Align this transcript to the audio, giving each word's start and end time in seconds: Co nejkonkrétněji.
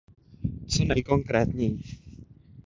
Co 0.67 0.85
nejkonkrétněji. 0.85 1.79